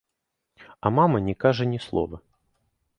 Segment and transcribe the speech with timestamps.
[0.85, 2.19] А мама не кажа ні слова.